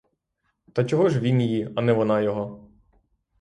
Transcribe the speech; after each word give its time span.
Та 0.73 0.83
чого 0.83 1.09
ж 1.09 1.19
він 1.19 1.41
її, 1.41 1.73
а 1.75 1.81
не 1.81 1.93
вона 1.93 2.21
його? 2.21 2.67